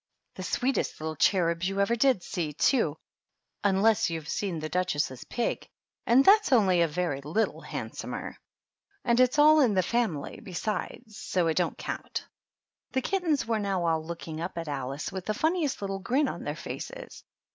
The 0.33 0.41
sweetest 0.41 0.99
little 0.99 1.15
cherubs 1.15 1.69
you 1.69 1.79
ever 1.79 1.95
did 1.95 2.23
see, 2.23 2.53
too, 2.53 2.97
unless 3.63 4.09
you've 4.09 4.29
seen 4.29 4.57
the 4.57 4.67
Duchess's 4.67 5.25
pig, 5.25 5.69
and 6.07 6.25
that's 6.25 6.51
only 6.51 6.81
a 6.81 6.87
very 6.87 7.21
little 7.21 7.61
handsomer. 7.61 8.35
And 9.05 9.19
it's 9.19 9.37
all 9.37 9.59
in 9.59 9.75
the 9.75 9.83
family, 9.83 10.39
be 10.39 10.53
sides, 10.53 11.19
so 11.19 11.45
it 11.45 11.57
don't 11.57 11.77
count." 11.77 12.27
The 12.93 13.01
kittens 13.01 13.45
were 13.45 13.59
now 13.59 13.85
all 13.85 14.03
looking 14.03 14.41
up 14.41 14.57
at 14.57 14.67
Alice 14.67 15.11
with 15.11 15.27
the 15.27 15.35
funniest 15.35 15.83
little 15.83 15.99
grin 15.99 16.27
on 16.27 16.45
their 16.45 16.55
faces. 16.55 17.23